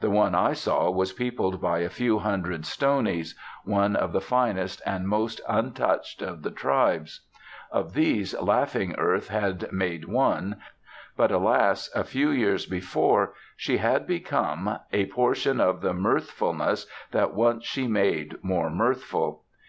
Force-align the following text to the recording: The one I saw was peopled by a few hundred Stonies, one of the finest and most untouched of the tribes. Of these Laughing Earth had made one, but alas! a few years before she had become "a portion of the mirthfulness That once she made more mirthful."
The 0.00 0.10
one 0.10 0.34
I 0.34 0.52
saw 0.52 0.90
was 0.90 1.12
peopled 1.12 1.60
by 1.60 1.78
a 1.78 1.88
few 1.88 2.18
hundred 2.18 2.62
Stonies, 2.66 3.36
one 3.62 3.94
of 3.94 4.10
the 4.10 4.20
finest 4.20 4.82
and 4.84 5.06
most 5.08 5.40
untouched 5.48 6.22
of 6.22 6.42
the 6.42 6.50
tribes. 6.50 7.24
Of 7.70 7.94
these 7.94 8.36
Laughing 8.40 8.96
Earth 8.98 9.28
had 9.28 9.70
made 9.70 10.06
one, 10.06 10.56
but 11.16 11.30
alas! 11.30 11.88
a 11.94 12.02
few 12.02 12.30
years 12.30 12.66
before 12.66 13.34
she 13.56 13.76
had 13.76 14.08
become 14.08 14.80
"a 14.92 15.06
portion 15.06 15.60
of 15.60 15.82
the 15.82 15.94
mirthfulness 15.94 16.88
That 17.12 17.32
once 17.34 17.64
she 17.64 17.86
made 17.86 18.42
more 18.42 18.70
mirthful." 18.70 19.44